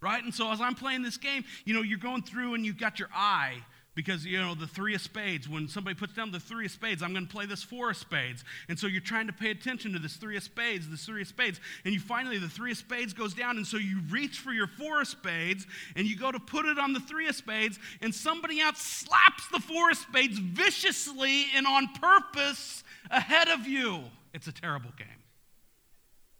[0.00, 0.24] Right?
[0.24, 2.98] And so as I'm playing this game, you know, you're going through and you've got
[2.98, 3.58] your eye
[3.94, 7.02] because you know the three of spades when somebody puts down the three of spades
[7.02, 8.44] i'm going to play this four of spades.
[8.68, 11.28] And so you're trying to pay attention to this three of spades this three of
[11.28, 14.52] spades and you finally the three of spades goes down and so you reach for
[14.52, 17.78] your four of spades and you go to put it on the three of spades
[18.00, 24.02] and somebody else slaps the four of spades viciously and on purpose ahead of you.
[24.32, 25.08] It's a terrible game.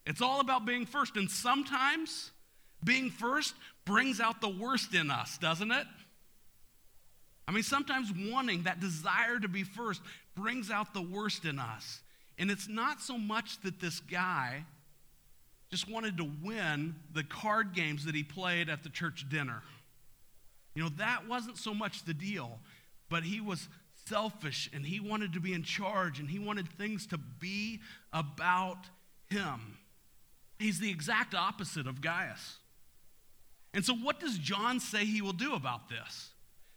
[0.06, 2.30] It's all about being first and sometimes
[2.82, 5.86] being first brings out the worst in us doesn't it
[7.52, 10.00] I mean, sometimes wanting, that desire to be first,
[10.34, 12.00] brings out the worst in us.
[12.38, 14.64] And it's not so much that this guy
[15.70, 19.62] just wanted to win the card games that he played at the church dinner.
[20.74, 22.58] You know, that wasn't so much the deal,
[23.10, 23.68] but he was
[24.06, 27.80] selfish and he wanted to be in charge and he wanted things to be
[28.14, 28.86] about
[29.28, 29.76] him.
[30.58, 32.56] He's the exact opposite of Gaius.
[33.74, 36.31] And so, what does John say he will do about this?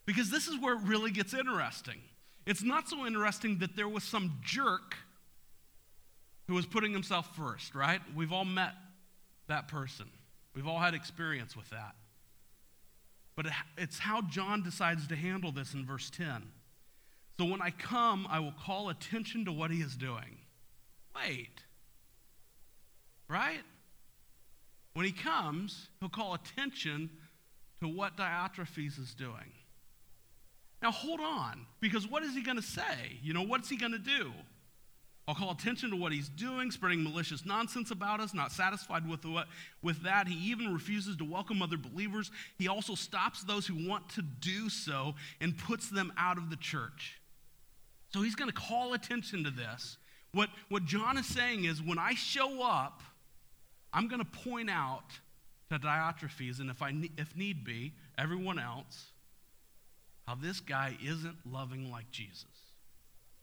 [0.05, 1.99] Because this is where it really gets interesting.
[2.45, 4.95] It's not so interesting that there was some jerk
[6.47, 8.01] who was putting himself first, right?
[8.15, 8.73] We've all met
[9.47, 10.07] that person,
[10.55, 11.95] we've all had experience with that.
[13.35, 16.43] But it's how John decides to handle this in verse 10.
[17.37, 20.37] So when I come, I will call attention to what he is doing.
[21.15, 21.61] Wait.
[23.27, 23.61] Right?
[24.93, 27.09] When he comes, he'll call attention
[27.81, 29.51] to what Diotrephes is doing.
[30.85, 33.17] Now hold on, because what is he going to say?
[33.23, 34.31] You know, what's he going to do?
[35.27, 39.25] I'll call attention to what he's doing, spreading malicious nonsense about us, not satisfied with,
[39.25, 39.47] what,
[39.81, 40.27] with that.
[40.27, 42.29] He even refuses to welcome other believers.
[42.59, 46.55] He also stops those who want to do so and puts them out of the
[46.55, 47.19] church.
[48.13, 49.97] So he's going to call attention to this.
[50.33, 53.01] What, what John is saying is when I show up,
[53.91, 55.05] I'm going to point out
[55.71, 59.13] to Diotrephes, and if, I, if need be, everyone else,
[60.27, 62.45] how this guy isn't loving like Jesus,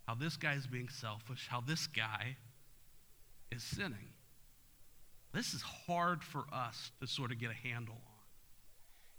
[0.06, 2.36] how this guy is being selfish, how this guy
[3.50, 4.10] is sinning.
[5.32, 8.12] This is hard for us to sort of get a handle on.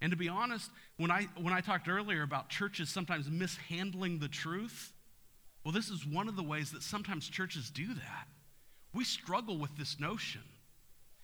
[0.02, 4.28] And to be honest, when I, when I talked earlier about churches sometimes mishandling the
[4.28, 4.91] truth,
[5.63, 8.28] well, this is one of the ways that sometimes churches do that.
[8.93, 10.41] We struggle with this notion.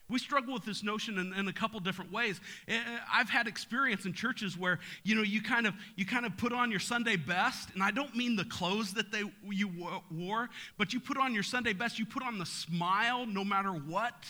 [0.09, 2.41] We struggle with this notion in, in, a couple different ways.
[2.67, 6.25] Eh, eh, I've had experience in churches where you know you kind of you kind
[6.25, 9.69] of put on your Sunday best, and I don't mean the clothes that they you
[10.11, 11.99] wore, but you put on your Sunday best.
[11.99, 14.27] You put on the smile no matter what,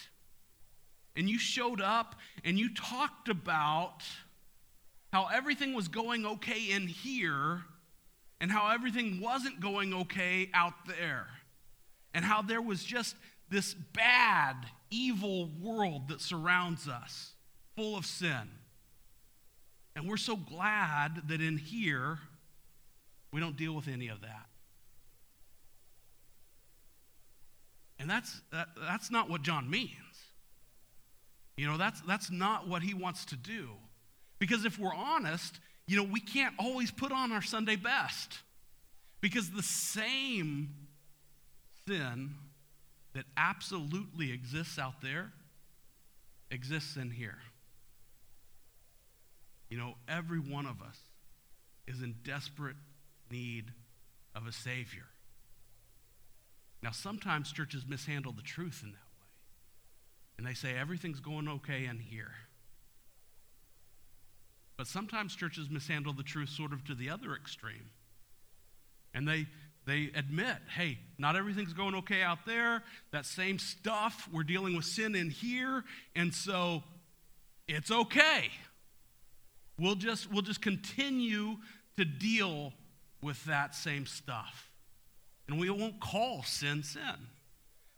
[1.16, 4.04] and you showed up and you talked about
[5.14, 7.62] how everything was going okay in here,
[8.42, 11.28] and how everything wasn't going okay out there,
[12.14, 13.16] and how there was just
[13.50, 14.56] this bad
[14.90, 17.34] evil world that surrounds us,
[17.76, 18.50] full of sin.
[19.96, 22.20] And we're so glad that in here,
[23.32, 24.46] we don't deal with any of that.
[28.00, 29.92] And that's, that, that's not what John means.
[31.58, 33.72] You know, that's, that's not what he wants to do.
[34.40, 38.40] Because if we're honest, you know, we can't always put on our Sunday best.
[39.20, 40.70] Because the same
[41.86, 42.36] sin
[43.14, 45.32] that absolutely exists out there
[46.52, 47.40] exists in here.
[49.70, 50.98] You know, every one of us
[51.88, 52.76] is in desperate
[53.32, 53.66] need
[54.36, 55.06] of a Savior.
[56.82, 59.28] Now, sometimes churches mishandle the truth in that way.
[60.38, 62.32] And they say everything's going okay in here.
[64.78, 67.90] But sometimes churches mishandle the truth sort of to the other extreme.
[69.14, 69.48] And they,
[69.90, 72.84] they admit, hey, not everything's going okay out there.
[73.12, 75.84] That same stuff, we're dealing with sin in here.
[76.16, 76.84] And so
[77.68, 78.50] it's okay.
[79.80, 81.58] We'll just, we'll just continue
[81.98, 82.74] to deal
[83.22, 84.70] with that same stuff.
[85.48, 87.02] And we won't call sin sin.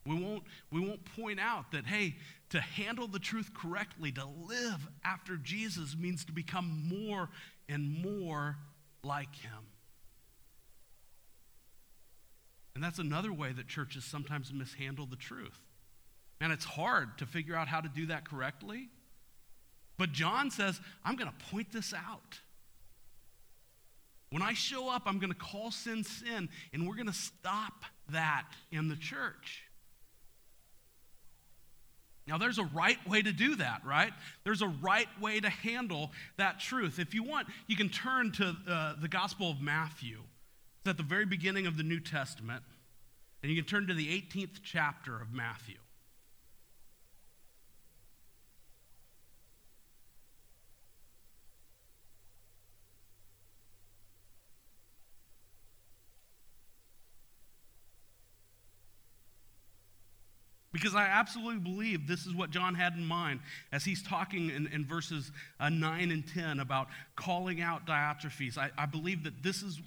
[0.06, 2.16] We won't, we won't point out that, hey,
[2.50, 7.30] to handle the truth correctly, to live after Jesus means to become more
[7.70, 8.58] and more
[9.04, 9.71] like him.
[12.82, 15.62] And that's another way that churches sometimes mishandle the truth.
[16.39, 18.89] And it's hard to figure out how to do that correctly.
[20.00, 22.39] But John says, I'm going to point this out.
[24.32, 27.84] When I show up, I'm going to call sin sin, and we're going to stop
[28.10, 29.62] that in the church.
[32.26, 34.12] Now, there's a right way to do that, right?
[34.44, 36.98] There's a right way to handle that truth.
[36.98, 40.17] If you want, you can turn to uh, the Gospel of Matthew.
[40.82, 42.63] It's at the very beginning of the New Testament.
[43.44, 45.76] And you can turn to the 18th chapter of Matthew.
[60.74, 63.41] Because I absolutely believe this is what John had in mind
[63.72, 68.58] as he's talking in, in verses uh, 9 and 10 about calling out Diotrephes.
[68.58, 69.80] I, I believe that this, is,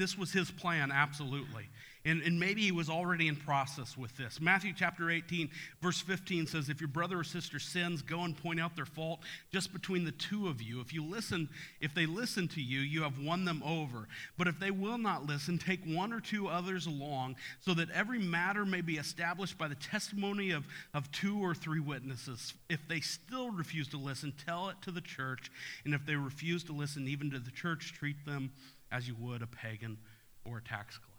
[0.00, 1.68] this was his plan, absolutely.
[2.06, 4.40] And, and maybe he was already in process with this.
[4.40, 5.50] Matthew chapter 18,
[5.82, 9.20] verse 15 says, If your brother or sister sins, go and point out their fault
[9.52, 10.80] just between the two of you.
[10.80, 11.50] If you listen,
[11.82, 14.08] if they listen to you, you have won them over.
[14.38, 18.18] But if they will not listen, take one or two others along, so that every
[18.18, 22.54] matter may be established by the testimony of, of two or three witnesses.
[22.70, 25.50] If they still refuse to listen, tell it to the church.
[25.84, 28.52] And if they refuse to listen even to the church, treat them
[28.92, 29.98] as you would a pagan
[30.44, 31.16] or a tax collector.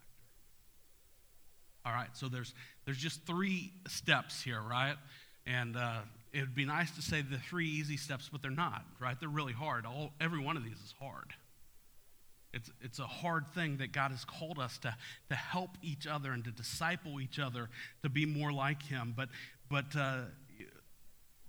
[1.85, 2.53] All right, so there's,
[2.85, 4.95] there's just three steps here, right?
[5.47, 8.85] And uh, it would be nice to say the three easy steps, but they're not,
[8.99, 9.19] right?
[9.19, 9.85] They're really hard.
[9.85, 11.33] All, every one of these is hard.
[12.53, 14.93] It's, it's a hard thing that God has called us to,
[15.29, 17.69] to help each other and to disciple each other
[18.03, 19.13] to be more like Him.
[19.15, 19.29] But,
[19.69, 20.21] but uh,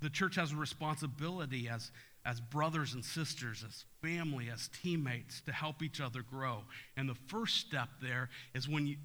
[0.00, 1.90] the church has a responsibility as,
[2.24, 6.62] as brothers and sisters, as family, as teammates to help each other grow.
[6.96, 8.96] And the first step there is when you,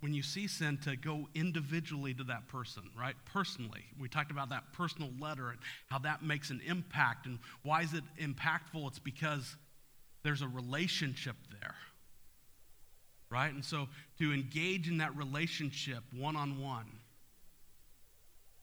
[0.00, 3.14] when you see sin to go individually to that person, right?
[3.26, 3.84] Personally.
[3.98, 7.26] We talked about that personal letter and how that makes an impact.
[7.26, 8.86] And why is it impactful?
[8.88, 9.56] It's because
[10.22, 11.74] there's a relationship there,
[13.30, 13.52] right?
[13.52, 13.88] And so
[14.18, 16.86] to engage in that relationship one on one,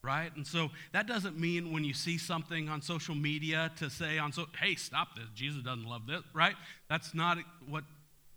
[0.04, 0.36] right?
[0.36, 4.34] And so that doesn't mean when you see something on social media to say on
[4.34, 5.26] so hey, stop this.
[5.34, 6.56] Jesus doesn't love this, right?
[6.90, 7.38] That's not
[7.68, 7.86] what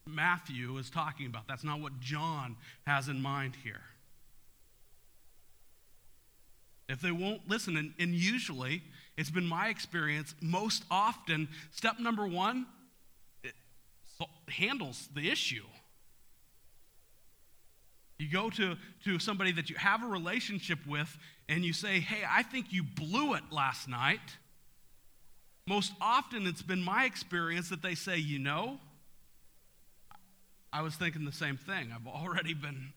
[0.07, 1.49] Matthew is talking about.
[1.49, 3.83] That's not what John has in mind here.
[6.89, 8.83] If they won't listen, and, and usually
[9.17, 12.67] it's been my experience, most often, step number one
[14.49, 15.65] handles the issue.
[18.19, 21.17] You go to, to somebody that you have a relationship with
[21.49, 24.39] and you say, Hey, I think you blew it last night.
[25.69, 28.79] Most often, it's been my experience that they say, You know,
[30.73, 31.93] I was thinking the same thing.
[31.95, 32.93] I've already been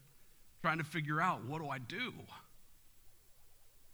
[0.61, 2.13] trying to figure out what do I do?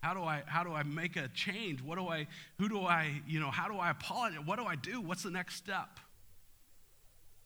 [0.01, 1.81] How do I how do I make a change?
[1.81, 2.27] What do I
[2.59, 4.39] who do I, you know, how do I apologize?
[4.45, 5.01] What do I do?
[5.01, 5.99] What's the next step?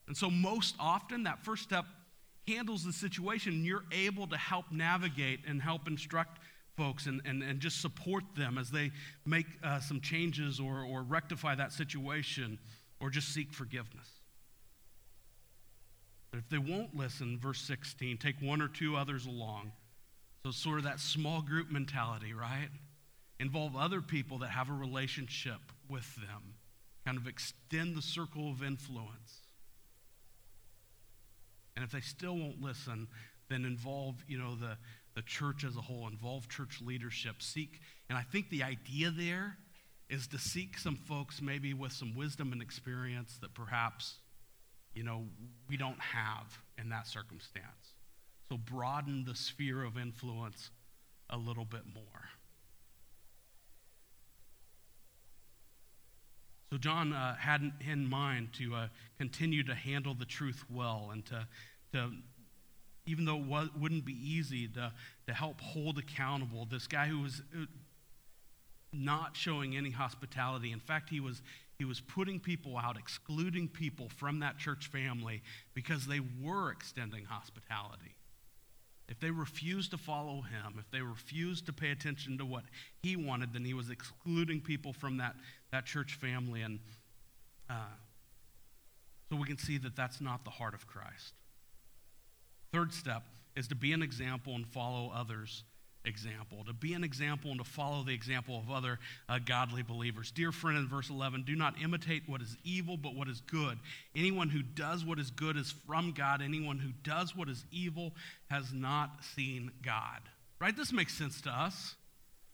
[0.07, 1.85] And so most often that first step
[2.49, 6.39] handles the situation you're able to help navigate and help instruct
[6.77, 8.91] folks and, and, and just support them as they
[9.25, 12.57] make uh, some changes or, or rectify that situation
[13.01, 14.07] or just seek forgiveness.
[16.31, 19.71] But if they won't listen, verse 16, take one or two others along.
[20.43, 22.69] So, it's sort of that small group mentality, right?
[23.39, 25.59] Involve other people that have a relationship
[25.89, 26.55] with them,
[27.05, 29.38] kind of extend the circle of influence.
[31.80, 33.07] And if they still won't listen,
[33.47, 34.77] then involve, you know, the,
[35.15, 37.41] the church as a whole, involve church leadership.
[37.41, 39.55] Seek, and I think the idea there
[40.09, 44.15] is to seek some folks maybe with some wisdom and experience that perhaps
[44.93, 45.23] you know,
[45.69, 47.93] we don't have in that circumstance.
[48.49, 50.71] So broaden the sphere of influence
[51.30, 52.30] a little bit more.
[56.72, 61.26] So John uh, had in mind to uh, continue to handle the truth well and
[61.26, 61.47] to,
[61.93, 62.11] to
[63.07, 64.91] even though it wouldn't be easy, to,
[65.28, 67.65] to help hold accountable this guy who was uh,
[68.93, 70.72] not showing any hospitality.
[70.72, 71.41] In fact, he was,
[71.80, 75.41] he was putting people out, excluding people from that church family
[75.74, 78.15] because they were extending hospitality.
[79.10, 82.64] If they refused to follow him, if they refused to pay attention to what
[83.01, 85.36] he wanted, then he was excluding people from that,
[85.72, 86.62] that church family.
[86.62, 86.80] And
[87.68, 87.74] uh,
[89.28, 91.34] so we can see that that's not the heart of Christ.
[92.72, 93.24] Third step
[93.55, 95.64] is to be an example and follow others'
[96.06, 100.32] example, to be an example and to follow the example of other uh, godly believers.
[100.32, 103.78] Dear friend, in verse 11, do not imitate what is evil, but what is good.
[104.16, 106.41] Anyone who does what is good is from God.
[106.41, 108.14] Anyone who does what is evil
[108.50, 110.22] has not seen God.
[110.60, 110.76] Right?
[110.76, 111.95] This makes sense to us.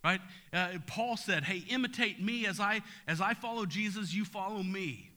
[0.03, 0.21] Right?
[0.53, 5.14] Uh, Paul said, "Hey, imitate me as I as I follow Jesus, you follow me."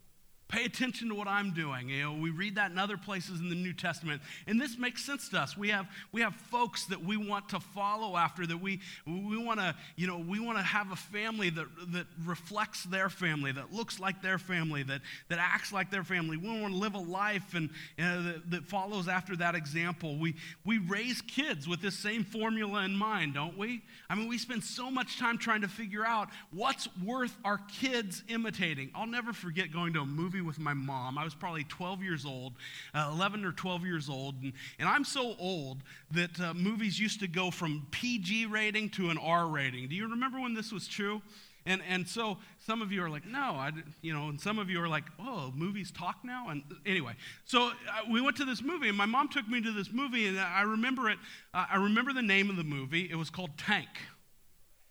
[0.48, 1.90] Pay attention to what I'm doing.
[1.90, 4.22] You know, we read that in other places in the New Testament.
[4.46, 5.58] And this makes sense to us.
[5.58, 9.60] We have, we have folks that we want to follow after, that we, we want
[9.60, 13.74] to, you know, we want to have a family that, that reflects their family, that
[13.74, 16.38] looks like their family, that, that acts like their family.
[16.38, 17.68] We want to live a life and,
[17.98, 20.16] that, that follows after that example.
[20.16, 20.34] We,
[20.64, 23.82] we raise kids with this same formula in mind, don't we?
[24.08, 28.22] I mean, we spend so much time trying to figure out what's worth our kids
[28.28, 28.90] imitating.
[28.94, 31.18] I'll never forget going to a movie movie with my mom.
[31.18, 32.54] I was probably 12 years old,
[32.94, 34.36] uh, 11 or 12 years old.
[34.42, 35.78] And, and I'm so old
[36.12, 39.88] that uh, movies used to go from PG rating to an R rating.
[39.88, 41.22] Do you remember when this was true?
[41.66, 44.70] And, and so some of you are like, no, I, you know, and some of
[44.70, 46.48] you are like, oh, movies talk now?
[46.48, 47.12] And anyway,
[47.44, 47.72] so uh,
[48.10, 50.62] we went to this movie, and my mom took me to this movie, and I
[50.62, 51.18] remember it,
[51.52, 53.10] uh, I remember the name of the movie.
[53.10, 53.88] It was called Tank.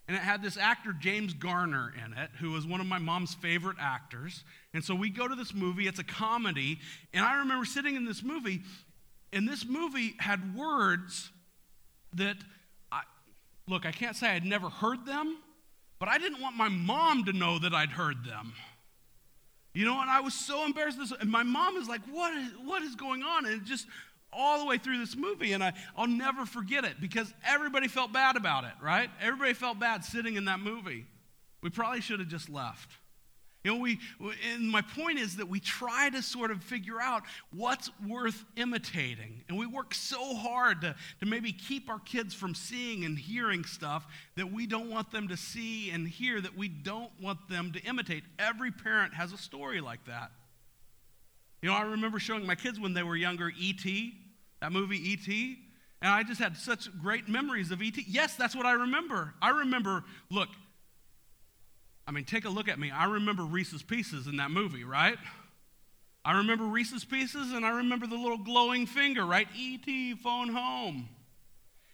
[0.08, 3.34] And it had this actor, James Garner, in it, who was one of my mom's
[3.34, 4.44] favorite actors.
[4.74, 6.80] And so we go to this movie, it's a comedy.
[7.14, 8.62] And I remember sitting in this movie,
[9.34, 11.30] and this movie had words
[12.14, 12.38] that,
[12.90, 13.02] I,
[13.68, 15.38] look, I can't say I'd never heard them,
[16.00, 18.54] but I didn't want my mom to know that I'd heard them.
[19.74, 20.98] You know, and I was so embarrassed.
[21.20, 23.46] And my mom is like, what is, what is going on?
[23.46, 23.86] And it just
[24.38, 28.14] all the way through this movie, and I, I'll never forget it because everybody felt
[28.14, 29.10] bad about it, right?
[29.20, 31.06] Everybody felt bad sitting in that movie.
[31.62, 32.92] We probably should have just left.
[33.64, 34.00] You know, we,
[34.54, 37.24] and my point is that we try to sort of figure out
[37.54, 39.44] what's worth imitating.
[39.50, 43.66] And we work so hard to, to maybe keep our kids from seeing and hearing
[43.66, 47.74] stuff that we don't want them to see and hear, that we don't want them
[47.74, 48.24] to imitate.
[48.40, 50.32] Every parent has a story like that.
[51.62, 54.14] You know, I remember showing my kids when they were younger E.T.,
[54.62, 55.58] that movie E.T.,
[56.02, 58.06] and I just had such great memories of E.T.
[58.08, 59.34] Yes, that's what I remember.
[59.42, 60.50] I remember, look,
[62.08, 62.92] I mean, take a look at me.
[62.92, 65.18] I remember Reese's Pieces in that movie, right?
[66.24, 69.48] I remember Reese's Pieces and I remember the little glowing finger, right?
[69.56, 70.16] E.T.
[70.16, 71.10] phone home.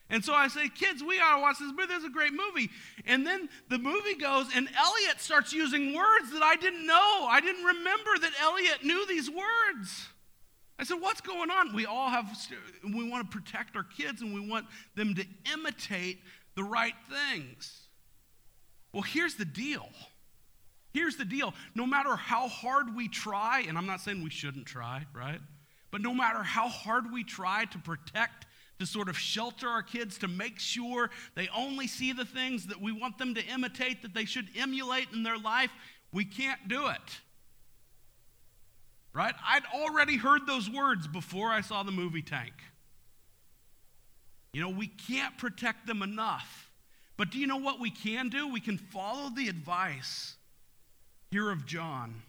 [0.09, 1.87] And so I say, kids, we gotta watch this movie.
[1.87, 2.69] There's a great movie.
[3.05, 7.27] And then the movie goes, and Elliot starts using words that I didn't know.
[7.29, 10.07] I didn't remember that Elliot knew these words.
[10.79, 11.73] I said, what's going on?
[11.73, 12.25] We all have,
[12.83, 14.65] we want to protect our kids and we want
[14.95, 16.19] them to imitate
[16.55, 17.87] the right things.
[18.91, 19.87] Well, here's the deal.
[20.93, 21.53] Here's the deal.
[21.75, 25.39] No matter how hard we try, and I'm not saying we shouldn't try, right?
[25.91, 28.45] But no matter how hard we try to protect
[28.79, 32.81] to sort of shelter our kids, to make sure they only see the things that
[32.81, 35.71] we want them to imitate, that they should emulate in their life,
[36.11, 37.21] we can't do it.
[39.13, 39.35] Right?
[39.45, 42.53] I'd already heard those words before I saw the movie Tank.
[44.53, 46.71] You know, we can't protect them enough.
[47.15, 48.47] But do you know what we can do?
[48.47, 50.35] We can follow the advice
[51.31, 52.21] here of John.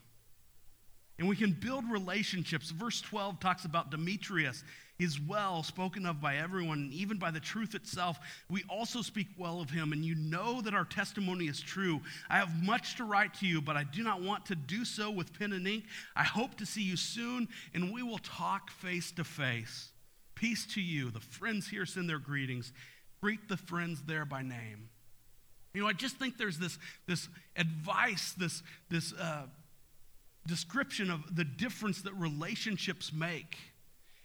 [1.18, 2.70] And we can build relationships.
[2.70, 4.62] Verse 12 talks about Demetrius
[4.98, 8.18] is well spoken of by everyone, even by the truth itself.
[8.48, 12.00] We also speak well of him, and you know that our testimony is true.
[12.30, 15.10] I have much to write to you, but I do not want to do so
[15.10, 15.84] with pen and ink.
[16.14, 19.90] I hope to see you soon, and we will talk face to face.
[20.36, 21.10] Peace to you.
[21.10, 22.72] The friends here send their greetings.
[23.20, 24.90] Greet the friends there by name.
[25.72, 26.78] You know, I just think there's this,
[27.08, 29.46] this advice, this, this uh,
[30.46, 33.56] description of the difference that relationships make.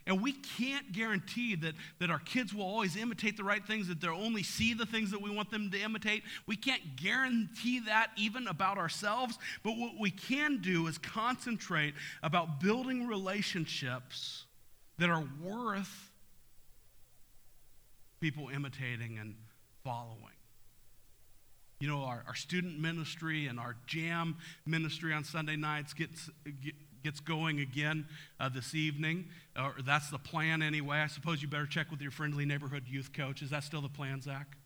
[0.09, 4.01] And we can't guarantee that, that our kids will always imitate the right things, that
[4.01, 6.23] they'll only see the things that we want them to imitate.
[6.47, 9.37] We can't guarantee that even about ourselves.
[9.63, 11.93] But what we can do is concentrate
[12.23, 14.45] about building relationships
[14.97, 16.09] that are worth
[18.19, 19.35] people imitating and
[19.83, 20.17] following.
[21.79, 26.31] You know, our, our student ministry and our jam ministry on Sunday nights gets,
[27.03, 28.05] gets going again
[28.39, 29.25] uh, this evening.
[29.85, 30.97] That's the plan anyway.
[30.97, 33.41] I suppose you better check with your friendly neighborhood youth coach.
[33.41, 34.57] Is that still the plan, Zach?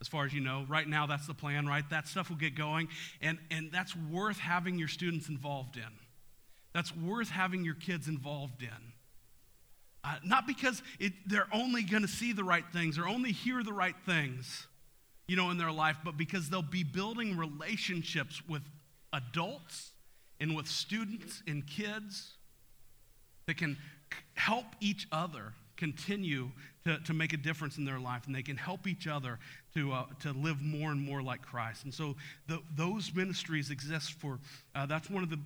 [0.00, 1.88] As far as you know, right now that's the plan, right?
[1.88, 2.88] That stuff will get going.
[3.22, 5.82] And, and that's worth having your students involved in.
[6.74, 8.92] That's worth having your kids involved in.
[10.04, 13.62] Uh, not because it, they're only going to see the right things or only hear
[13.62, 14.66] the right things
[15.28, 18.62] you know, in their life, but because they'll be building relationships with
[19.12, 19.92] adults
[20.40, 22.34] and with students and kids
[23.46, 23.76] that can
[24.34, 26.50] help each other continue
[26.84, 29.38] to, to make a difference in their life and they can help each other
[29.74, 32.16] to, uh, to live more and more like christ and so
[32.46, 34.38] the, those ministries exist for
[34.74, 35.38] uh, that's one of the,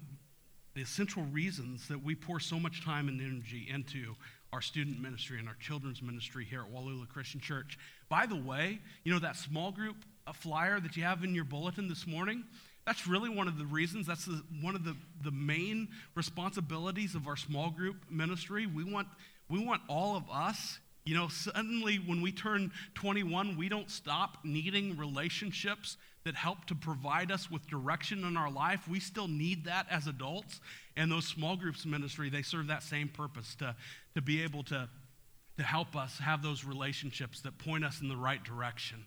[0.74, 4.14] the essential reasons that we pour so much time and energy into
[4.52, 7.78] our student ministry and our children's ministry here at Wallula Christian Church.
[8.08, 9.94] By the way, you know that small group
[10.34, 12.44] flyer that you have in your bulletin this morning?
[12.90, 14.08] That's really one of the reasons.
[14.08, 18.66] That's the, one of the, the main responsibilities of our small group ministry.
[18.66, 19.06] We want,
[19.48, 24.38] we want all of us, you know, suddenly when we turn 21, we don't stop
[24.42, 28.88] needing relationships that help to provide us with direction in our life.
[28.88, 30.60] We still need that as adults.
[30.96, 33.76] And those small groups ministry, they serve that same purpose to,
[34.16, 34.88] to be able to,
[35.58, 39.06] to help us have those relationships that point us in the right direction.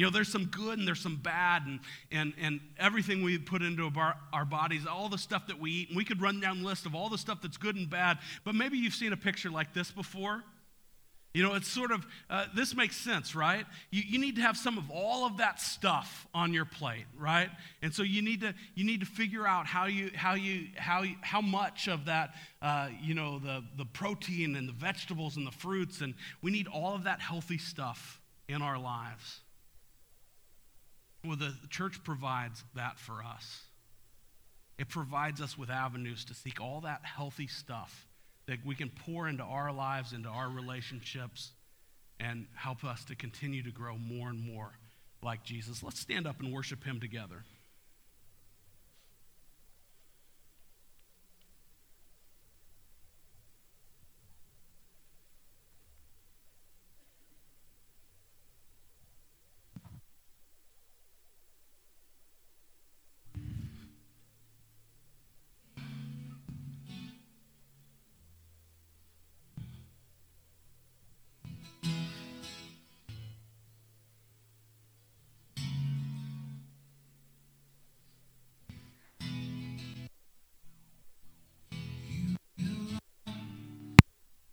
[0.00, 1.78] You know, there's some good and there's some bad, and,
[2.10, 5.88] and, and everything we put into our, our bodies, all the stuff that we eat.
[5.88, 8.16] And we could run down a list of all the stuff that's good and bad,
[8.42, 10.42] but maybe you've seen a picture like this before.
[11.34, 13.66] You know, it's sort of, uh, this makes sense, right?
[13.90, 17.50] You, you need to have some of all of that stuff on your plate, right?
[17.82, 21.02] And so you need to, you need to figure out how you, how you, how,
[21.02, 25.46] you, how much of that, uh, you know, the, the protein and the vegetables and
[25.46, 29.40] the fruits, and we need all of that healthy stuff in our lives.
[31.24, 33.62] Well, the church provides that for us.
[34.78, 38.06] It provides us with avenues to seek all that healthy stuff
[38.46, 41.52] that we can pour into our lives, into our relationships,
[42.18, 44.72] and help us to continue to grow more and more
[45.22, 45.82] like Jesus.
[45.82, 47.44] Let's stand up and worship him together.